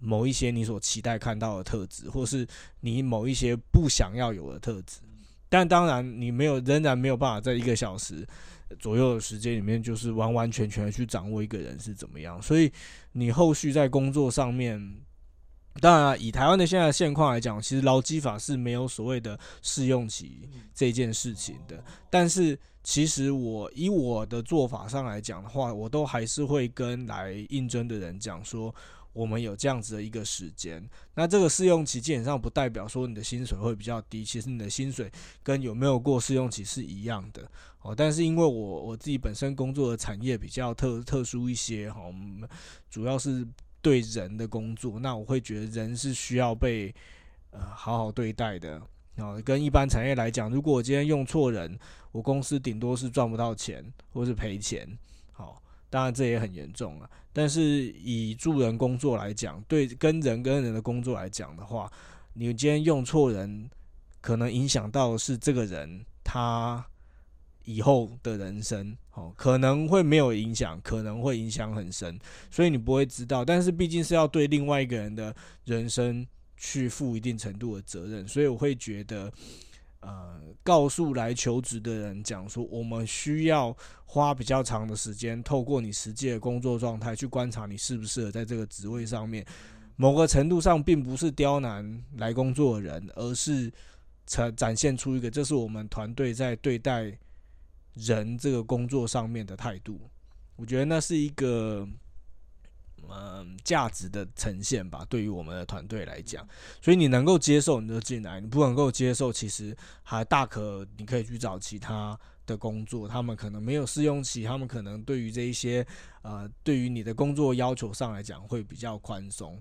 [0.00, 2.44] 某一些你所期待看到的特质，或是
[2.80, 4.98] 你某一些不想要有的特质。
[5.48, 8.26] 但当然，你没有，仍然没有办法在一个小时
[8.80, 12.42] 左右的时间里面，就是完完全全的去掌握一个人是怎么样。
[12.42, 12.70] 所以，
[13.12, 14.78] 你后续在工作上面，
[15.80, 22.58] 当然以台湾的现在现况来讲，其实劳基法是没有所谓的试用期这件事情的，但是。
[22.88, 28.74] 其实我以我的做法上来讲的话，我都还是会跟来应征的人讲说，
[29.12, 30.82] 我们有这样子的一个时间。
[31.14, 37.46] 那这个试用期基本上不代表说你的薪水会比较低，其实你的薪水跟有没有过试用期是一样的
[37.82, 37.94] 哦。
[37.94, 42.00] 但是因为我我自己本身工作的产业比较特特殊一些哈，
[42.88, 43.46] 主要是
[43.82, 46.94] 对人的工作，那我会觉得人是需要被
[47.50, 48.80] 呃好好对待的。
[49.18, 51.78] 哦，跟一般产业来讲，如果我今天用错人，
[52.12, 54.88] 我公司顶多是赚不到钱，或是赔钱。
[55.32, 57.10] 好，当然这也很严重了。
[57.32, 61.90] 但是以助人工作来讲，对跟人跟人的工作来讲的话，
[62.34, 63.68] 你今天用错人，
[64.20, 66.84] 可能影响到是这个人他
[67.64, 68.96] 以后的人生。
[69.14, 72.16] 哦，可能会没有影响，可能会影响很深，
[72.50, 73.44] 所以你不会知道。
[73.44, 76.24] 但是毕竟是要对另外一个人的人生。
[76.60, 79.32] 去负一定程度的责任，所以我会觉得，
[80.00, 89.46] 呃，告诉来求职的人讲说，我们需要花比较长的时间，透过你实际的工作状态去观察你适不适合在这个职位上面。
[89.94, 93.72] 某个程度上，并不是刁难来工作的人，而是
[94.26, 97.16] 展展现出一个这是我们团队在对待
[97.94, 100.00] 人这个工作上面的态度。
[100.56, 101.88] 我觉得那是一个。
[103.10, 106.46] 嗯，价值的呈现吧，对于我们的团队来讲，
[106.82, 115.86] 所以你能够接受你就进来，你不能够接受，其实还大可你可以去找其他的工作，他们可能没有试用期，他们可能对于这一些
[116.22, 119.60] 呃，对于你的工作要求上来讲会比较宽松。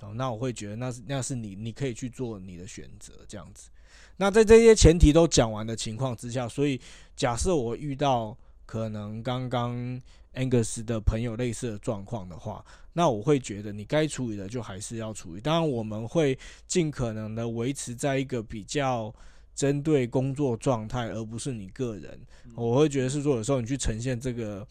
[0.00, 3.70] 哦，那我会觉得那是那是你你可以去做你的选择这样子。
[4.18, 6.78] 那在这些前提都讲完的情况之下，所以
[7.16, 9.98] 假设我遇到可能刚刚
[10.36, 15.40] Angus 的朋友类似的状况的话，那我会觉得你该处理的就还是要处理。
[15.40, 19.12] 当然，我们会尽可能的维持在一个比较
[19.54, 22.20] 针对工作状态，而不是你个人。
[22.54, 24.66] 我会觉得是说，有时候你去呈现这个，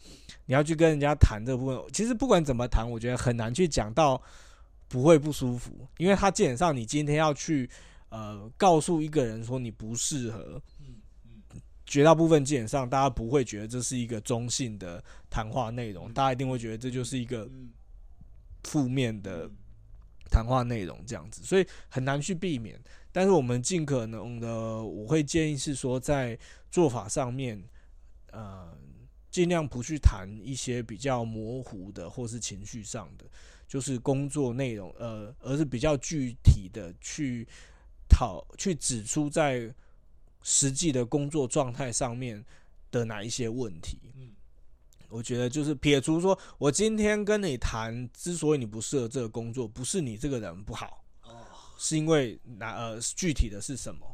[0.46, 4.20] 你要去跟人家谈这部分，其实不管怎么谈，我觉得很难去讲到
[4.88, 7.68] 不会不舒服，因为他基本上你今天要去
[8.08, 10.62] 呃告诉一个人说你不适合。
[11.86, 17.48] 绝大部分基本上，大家不会觉得这是一个中性的谈话内容，大家一定会觉得这就是一个
[18.64, 19.48] 负面的
[20.28, 22.76] 谈话内容，这样子，所以很难去避免。
[23.12, 26.36] 但是我们尽可能的，我会建议是说，在
[26.72, 27.62] 做法上面，
[28.32, 28.76] 呃，
[29.30, 33.24] 尽量不去谈一些比较模糊的，或是情绪上的，
[33.68, 37.46] 就是工作内容，呃，而是比较具体的去
[38.08, 39.72] 讨，去指出在。
[40.48, 42.42] 实际的工作状态上面
[42.92, 43.98] 的哪一些问题？
[44.14, 44.30] 嗯，
[45.08, 51.34] 我觉得就是撇除说，我今天跟你谈，之所以你不适合这个工作，不是你这个人不好，哦，
[51.76, 54.06] 是因为哪呃具体的是什么？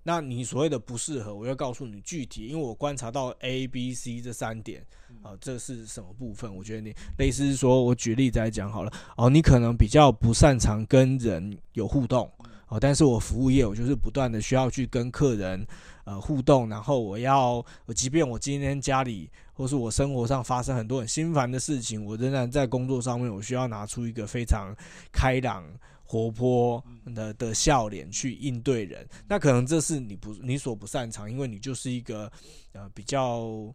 [0.00, 4.84] 好，那你所谓的不适合，我要告诉你具体，因为我观察到 A、B、C 这三点，
[5.22, 6.54] 啊，这是什么部分？
[6.54, 12.30] 我觉得你类似说，我举例子来讲好了，哦，你可能比较不擅长跟人有互动。
[12.68, 15.66] 哦，但是我服务业，我就是不断的需要去跟客人
[16.04, 17.64] 呃互动，然后我要，
[17.96, 24.72] 即便我今天家里或是我生活上发生很多很心烦的事情，我仍然在工作上面，我需要拿出一个非常
[25.12, 25.64] 开朗、
[26.10, 29.08] 活泼的的笑脸去应对人。
[29.28, 32.30] 那可能这是你不你所不擅长，因为你就是一个
[32.72, 33.72] 呃比较。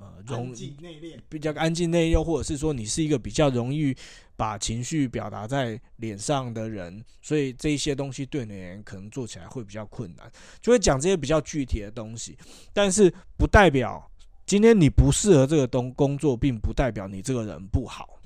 [0.00, 3.94] 呃，容易内敛，比较安静内又或者是说你是一个比较容易
[4.36, 12.38] 把情绪表达在脸上的人，所以这一些东西对你而言可能做起来会比较困难，就会讲这些比较具体的东西。
[12.72, 14.02] 但是不代表
[14.46, 18.18] 今天你不适合这个东工作，并不代表你这个人不好。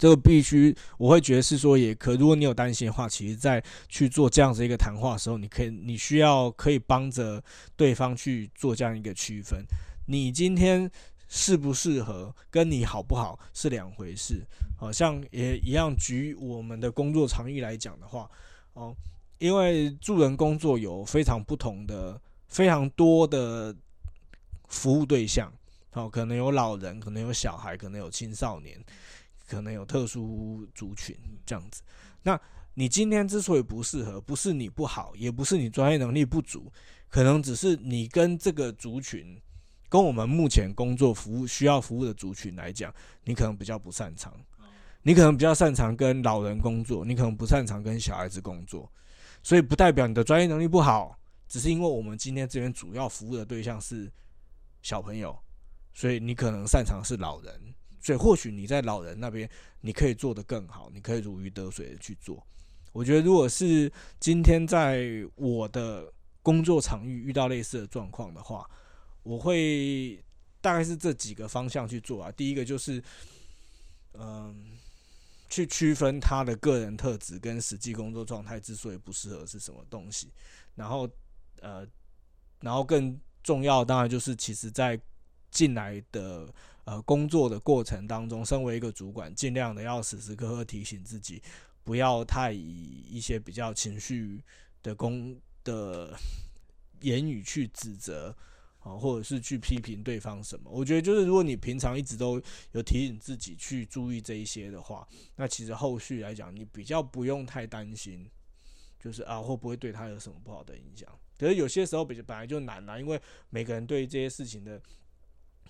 [0.00, 2.16] 这个必须我会觉得是说也可。
[2.16, 7.44] 如果你有担心的话，其实在去做这样子一个谈话的时候，你可以你需要可以帮着
[7.76, 9.62] 对方去做这样一个区分。
[10.06, 10.90] 你今天
[11.28, 14.42] 适不适合，跟你好不好是两回事。
[14.78, 18.26] 好像也一样，举我们的工作场域来讲的话，
[18.72, 18.96] 哦，
[19.36, 23.76] 因为助人工作有非常不同的、非常多的
[24.68, 25.52] 服务对象。
[25.92, 28.78] 哦，可能有老人，可能有小孩，可能有青少年，
[29.50, 31.82] 可能有特殊族群这样子。
[32.22, 32.40] 那
[32.74, 36.72] 你今天之所以不适合，不是你不好，也不是你专业能力不足，
[37.08, 39.40] 可能只是你跟这个族群。
[39.88, 44.32] 跟我们目前工作服务需要服务的族群来讲，你可能比较不擅长，
[45.02, 48.88] 你可能比较擅长跟老人工作，你可能不擅长跟小孩子工作，
[49.42, 54.08] 所以不代表你的专业能力不好，只是因为我们今天这边主要服务的对象是
[54.80, 55.36] 小朋友，
[55.92, 59.48] 所以你可能擅长是老人，所以或许你在老人那边
[59.80, 62.44] 你可以做得更好，你可以如鱼得水的去做。
[62.92, 65.04] 我觉得如果是今天在
[65.36, 68.68] 我的工作场域遇到类似的状况的话，
[69.22, 70.20] 我会
[70.60, 72.32] 大概是这几个方向去做啊。
[72.32, 73.00] 第一个就是，
[74.14, 74.76] 嗯，
[75.48, 80.32] 去区分他的个人特质跟实际工作状态之所以不适合是什么东西。
[80.74, 81.08] 然后，
[81.60, 81.86] 呃，
[82.60, 85.00] 然后更重要当然就是，其实在
[85.50, 86.52] 进来的
[86.84, 91.42] 呃工作的过程当中，身为一个主管，尽量的要时时刻刻提醒自己，
[91.84, 94.42] 不要太以一些比较情绪
[94.82, 96.16] 的工的
[97.00, 98.36] 言语去指责。
[98.80, 100.70] 啊，或者是去批评对方什么？
[100.70, 102.40] 我觉得就是，如果你平常一直都
[102.72, 108.26] 有提醒自己去注意这一些的话，那其实后续来讲，你比较不用太担心，
[108.98, 111.06] 就是啊，会不会对他有什么不好的影响？
[111.38, 114.80] 可是有些时候比本来就难啦，因为每个人对这些事情的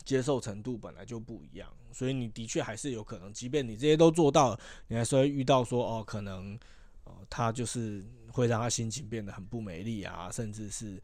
[0.04, 4.58] 接受程度本来就不一样，所以你的确还是有可能，即便你这些都做到，
[4.88, 6.58] 你还是会遇到说哦，可能
[7.04, 11.02] 呃，他就是会让他心情变得很不美丽啊，甚至是。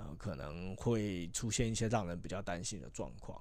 [0.00, 3.36] 呃，可能会出现一些让人比较担心的状况，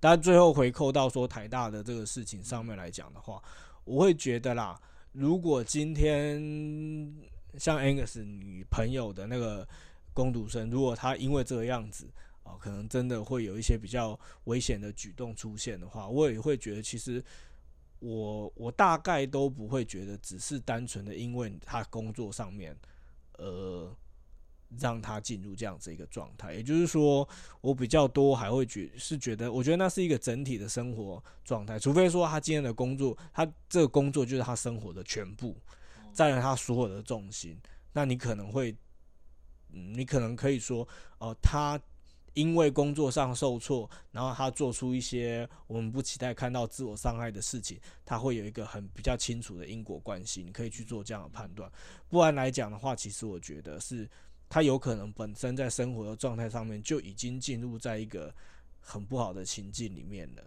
[0.00, 3.42] 但最后回扣到说台大的这个事情上面来讲的话，
[3.84, 4.80] 我会觉得啦，
[5.12, 6.40] 如果今天
[7.58, 9.68] 像 Angus 女朋友的那个
[10.14, 12.08] 攻读生，如果他因为这个样子
[12.48, 17.22] 啊，可能真的会有一些比较危险的举动出现的话，我也会觉得，其实
[17.98, 22.76] 我我大概都不会觉得只是单纯的因为他工作上面，
[23.36, 23.94] 呃。
[24.78, 27.26] 让他进入这样子一个状态，也就是说，
[27.62, 31.78] 我比较多还会觉是觉得，我觉得那是一个整体的生活状态。
[31.78, 35.56] 除非说他今天的工作，他这个工作就是他生活的全部，
[36.12, 37.58] 占了他所有的重心，
[37.94, 38.76] 那你可能会，
[39.72, 40.86] 嗯，你可能可以说，
[41.16, 41.80] 哦，他
[42.38, 51.68] 因为工作上受挫，然后他做出一些我们不期待看到自我伤害的事情，他会有一个很比较清楚的因果关系，你可以去做这样的判断。
[52.08, 54.08] 不然来讲的话，其实我觉得是
[54.48, 58.32] 他有可能本身在生活的状态上面就已经进入在一个
[58.78, 60.42] 很不好的情境里面了。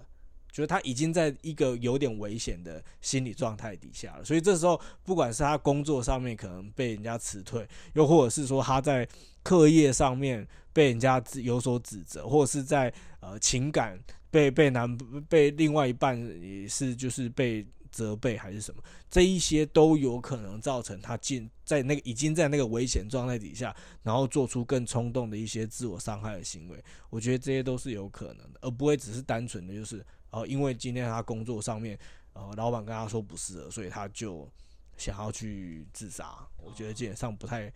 [0.51, 9.07] 就是他已经在一个有点危险的心理状态底下了，所以这时候不管是他工作上面可能被人家辞退，又或者是说他在
[9.43, 13.97] 课业上面被人家有所指责，或者是在呃情感
[14.29, 14.97] 被被男
[15.29, 23.73] 被另外一半也是就是被责备还是什么，这一些都有可能造成他进在那个已经在那个危险状态底下，
[24.03, 26.83] 然后做出更冲动的一些自我伤害的行为。
[27.09, 30.05] 我觉得这些都是有可能的，而不会只是单纯的就是。
[30.31, 31.97] 哦，因为今天他工作上面，
[32.33, 34.49] 呃，老板跟他说不适合，所以他就
[34.97, 36.33] 想要去自杀。
[36.57, 37.71] 我觉得基本上不太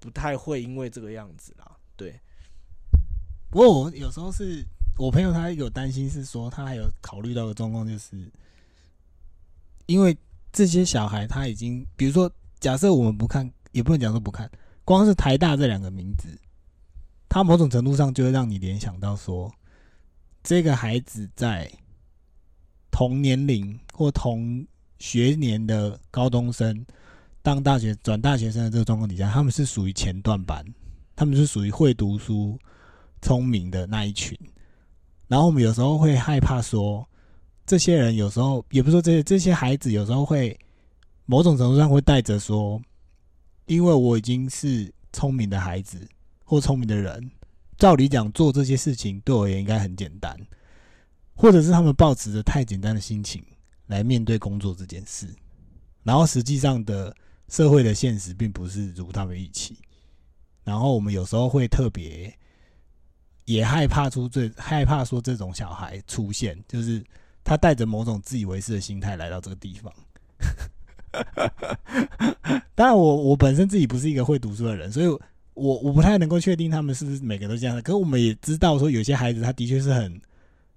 [0.00, 1.76] 不太会因为这个样子啦。
[1.96, 2.18] 对。
[3.48, 4.64] 不过我有时候是
[4.98, 8.28] 我朋友他有担心，是说他还有考虑到的状况，就是
[9.86, 10.16] 因为
[10.52, 14.50] 这些小孩他已经，比如说假设我们不看，也不能讲说不看，
[14.84, 16.28] 光是台大这两个名字，
[17.28, 19.52] 他某种程度上就会让你联想到说，
[20.42, 21.70] 这个孩子在。
[22.90, 24.66] 同年龄或同
[24.98, 26.84] 学年的高中生，
[27.42, 30.64] 当大学转大学生的这个状况底下，他们是属于前段班，
[31.16, 32.58] 他们是属于会读书、
[33.22, 34.36] 聪明的那一群。
[35.28, 37.08] 然后我们有时候会害怕说，
[37.64, 40.58] 这些人有时候也不是说这些这些孩子有时候会
[41.24, 42.82] 某种程度上会带着说，
[43.66, 46.06] 因为我已经是聪明的孩子
[46.44, 47.30] 或聪明的人，
[47.78, 50.36] 照理讲做这些事情对我也应该很简单。
[51.40, 53.42] 或者是他们抱持着太简单的心情
[53.86, 55.26] 来面对工作这件事，
[56.02, 57.16] 然后实际上的
[57.48, 59.74] 社会的现实并不是如他们预期，
[60.64, 62.30] 然后我们有时候会特别
[63.46, 67.02] 也害怕出最害怕说这种小孩出现，就是
[67.42, 69.90] 他带着某种自以为是的心态来到这个地方。
[72.74, 75.06] 当然，我我本身自己不是一个会读书的人，所以
[75.54, 77.80] 我我不太能够确定他们是不是每个都这样的。
[77.80, 80.20] 可是我们也知道说，有些孩子他的确是很。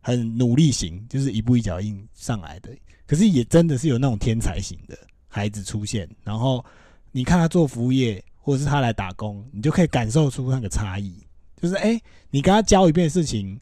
[0.03, 2.69] 很努力型，就是一步一脚印上来的。
[3.07, 4.97] 可是也真的是有那种天才型的
[5.27, 6.63] 孩子出现，然后
[7.11, 11.15] 你看他做服务业，或者是他来打工，你就可以感受出那个差异。
[11.61, 11.99] 就是哎，
[12.29, 13.57] 你跟他教一遍事情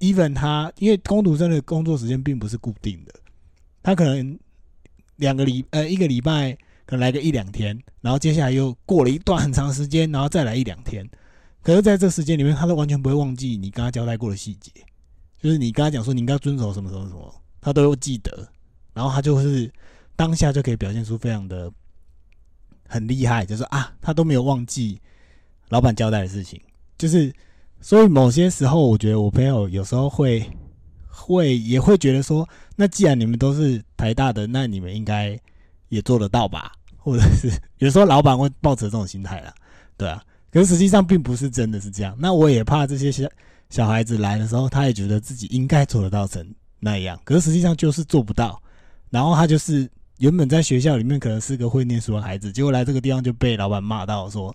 [0.00, 3.12] ，even 他因为工读生的工作时间并不是固定的，
[3.82, 4.38] 他可能
[5.16, 6.52] 两个礼呃一个礼拜
[6.86, 11.06] 可能来个一两天，然后接下来又过了一段很长时间，然后再来一两天。
[11.62, 14.70] 可是在这时间里面，他都完全不会忘记你跟他交代过的细节。
[15.44, 18.48] 就是你跟他讲说你应该遵守什么什么什么，他都会记得，
[18.94, 19.70] 然后他就是
[20.16, 21.70] 当下就可以表现出非常的
[22.88, 24.98] 很厉害，就是啊，他都没有忘记
[25.68, 26.58] 老板交代的事情，
[26.96, 27.30] 就是
[27.82, 30.50] 所以某些时候，我觉得我朋友有时候会
[31.08, 35.38] 会也会觉得说，那既然你们都是台大的，那你们应该
[35.90, 36.72] 也做得到吧？
[36.96, 39.52] 或者是有时候老板会抱着这种心态啦，
[39.98, 42.16] 对啊，可是实际上并不是真的是这样。
[42.18, 43.12] 那我也怕这些
[43.70, 48.60] 小孩子来的时候，他也觉得自己应该做得到成那样，可是实际上就是做不到。
[49.10, 49.88] 然后他就是
[50.18, 54.54] 原本在学校里面可能是个会念书的孩子，结果来这个地方就被老板骂到说，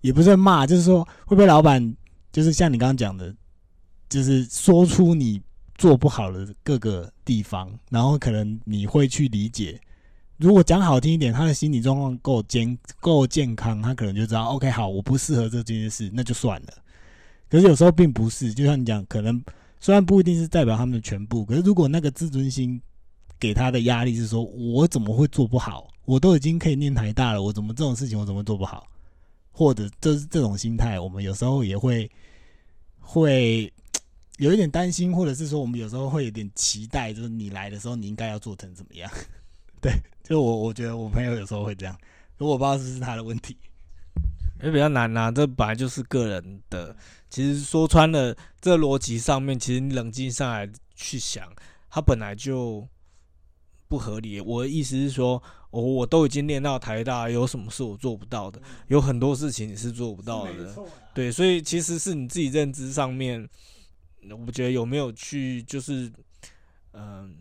[0.00, 1.94] 也不是骂，就是说会被老板
[2.32, 3.34] 就是像你刚刚讲的，
[4.08, 5.40] 就是说出你
[5.76, 9.80] 做不好的各个地方，然后可能你会去理解。
[10.36, 16.68] 如果讲好听一点，他的心理状况够健够健康，他可能就知道，OK，好，我不适合这件事，那就算了。
[17.50, 19.42] 可是有时候并不是，就像你讲，可能
[19.80, 22.80] 虽然不一定是代表他们的全部，可是如果那个自尊心
[23.38, 25.88] 给他的压力是说，我怎么会做不好？
[26.04, 28.86] 我都已经可以念台大了，我怎么这种事情我怎么做不好？
[29.50, 32.08] 或者就是这种心态，我们有时候也会
[33.00, 33.72] 会
[34.38, 39.10] 有一点担心，或者是说我们有时候会有点期待，就是你来的时候你应该要做成怎么样？
[39.82, 39.92] 对，
[40.22, 41.98] 就我我觉得我朋友有时候会这样，
[42.38, 43.56] 可我不知道是不是他的问题。
[44.62, 46.94] 也比较难呐，这本来就是个人的。
[47.28, 51.50] 其实说穿了，这逻辑上面，其实你冷静下来去想，
[51.88, 52.88] 它本来就
[53.88, 54.40] 不合理。
[54.40, 58.60] 我的意思是说，我我都已经练到台大，有什么是我做不到的？
[58.88, 60.76] 有很多事情你是做不到的。
[61.14, 63.48] 对，所以其实是你自己认知上面，
[64.46, 66.12] 我觉得有没有去，就是
[66.92, 67.34] 嗯。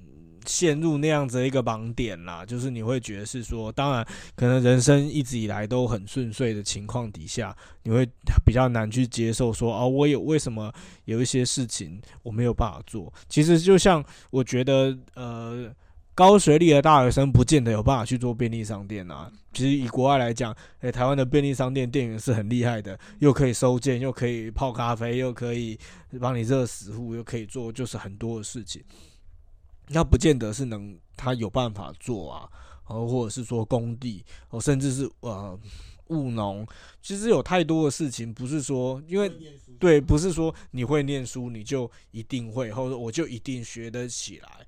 [0.46, 8.08] 陷入那样子的一个盲点啦，就是你会觉得是说，当然可能人生一直以来都很顺遂的情况底下，你会
[8.46, 10.74] 比较难去接受说，哦，我有为什么
[11.06, 13.12] 有一些事情我没有办法做？
[13.28, 15.74] 其实就像我觉得，呃，
[16.16, 19.32] 高学历的大学生不见得有办法去做便利商店啊。
[19.52, 25.78] 其实以国外来讲，诶，台湾的便利商店店员是很厉害的，又可以收件，又可以泡咖啡，又可以
[26.20, 28.84] 帮你热食物，又可以做就是很多的事情。
[29.90, 32.50] 那不见得是能他有办法做啊，
[32.88, 35.60] 哦，或者是说工地，哦，甚至是呃
[36.08, 36.68] 务农，
[37.02, 39.32] 其实有太多的事情，不是说因为
[39.80, 44.66] 对，不是说你会念书你就一定会，或者我就一定学得起来。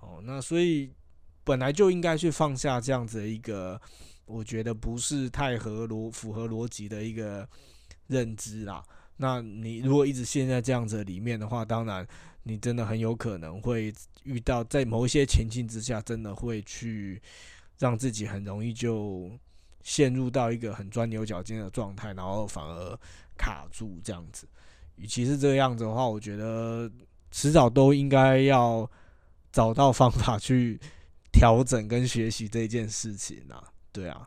[0.00, 0.90] 哦，那所以
[1.44, 3.80] 本来就应该去放下这样子的一个，
[4.26, 7.48] 我觉得不是太合逻符合逻辑的一个
[8.06, 8.82] 认知啦。
[9.16, 12.06] 那你如果一直陷在这样子里面的话，当然
[12.42, 13.92] 你真的很有可能会
[14.24, 17.20] 遇到在某一些情境之下，真的会去
[17.78, 19.30] 让自己很容易就
[19.82, 22.98] 陷入到一个很钻牛角尖的状态，然后反而
[23.36, 24.46] 卡住这样子。
[24.96, 26.90] 与其是这个样子的话，我觉得
[27.30, 28.90] 迟早都应该要。
[29.52, 30.80] 找到方法去
[31.30, 33.62] 调整跟学习这件事情啊，
[33.92, 34.26] 对啊。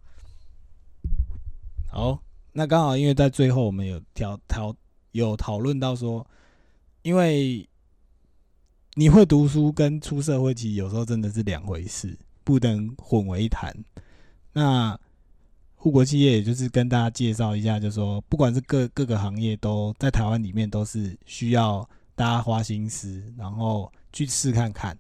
[1.92, 4.72] 好，那刚好因为在最后我们有调讨
[5.14, 6.24] 有讨论到说，
[7.02, 7.68] 因为
[8.98, 13.76] 你会读书跟出社会其实有时候真的是两回事，不能混为一谈。
[14.54, 14.98] 那
[15.76, 24.98] 护国企业也就是跟大家介绍一下，就是说不管是各各个行业都在台湾里面都是需要大家花心思，然后去试看看。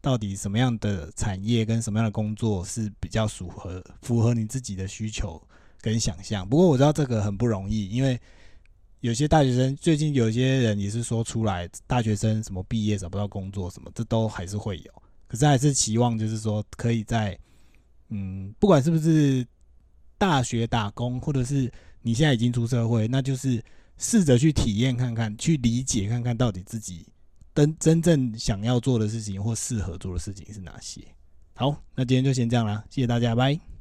[0.00, 5.40] 到底什么样的产业跟什么样的工作是比较符合符合你自己的需求
[5.80, 6.48] 跟想象？
[6.48, 8.20] 不过我知道这个很不容易，因为
[9.00, 15.02] 有些大学生最近有些人也是说出来，大学生什么毕业找不到工作什么，这都还是会有。
[15.28, 17.38] 可是还是期望就是说，可以在
[18.08, 19.46] 嗯，不管是不是
[20.16, 21.70] 大学打工，或者是
[22.02, 23.62] 你现在已经出社会，那就是
[23.98, 27.06] 试着去体验看看，去理解看看到底自己。
[27.54, 31.00] 真真正想要做的事情或适合做的事情是哪些？
[31.54, 33.75] 好，那今天就先这样啦，谢谢大家，拜。